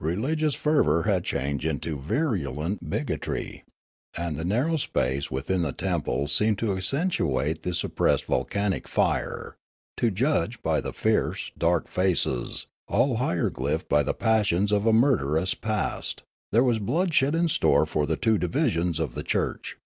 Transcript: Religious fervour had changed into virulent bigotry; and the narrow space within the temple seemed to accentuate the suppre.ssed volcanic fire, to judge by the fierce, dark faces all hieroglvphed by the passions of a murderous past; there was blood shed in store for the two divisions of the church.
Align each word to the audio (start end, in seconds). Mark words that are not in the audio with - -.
Religious 0.00 0.54
fervour 0.54 1.02
had 1.02 1.24
changed 1.24 1.66
into 1.66 2.00
virulent 2.00 2.88
bigotry; 2.88 3.64
and 4.16 4.38
the 4.38 4.42
narrow 4.46 4.76
space 4.78 5.30
within 5.30 5.60
the 5.60 5.74
temple 5.74 6.26
seemed 6.26 6.56
to 6.56 6.74
accentuate 6.74 7.62
the 7.64 7.72
suppre.ssed 7.74 8.24
volcanic 8.24 8.88
fire, 8.88 9.58
to 9.98 10.10
judge 10.10 10.62
by 10.62 10.80
the 10.80 10.94
fierce, 10.94 11.52
dark 11.58 11.86
faces 11.86 12.66
all 12.88 13.18
hieroglvphed 13.18 13.90
by 13.90 14.02
the 14.02 14.14
passions 14.14 14.72
of 14.72 14.86
a 14.86 14.92
murderous 14.94 15.52
past; 15.52 16.22
there 16.50 16.64
was 16.64 16.78
blood 16.78 17.12
shed 17.12 17.34
in 17.34 17.46
store 17.46 17.84
for 17.84 18.06
the 18.06 18.16
two 18.16 18.38
divisions 18.38 18.98
of 18.98 19.12
the 19.12 19.22
church. 19.22 19.76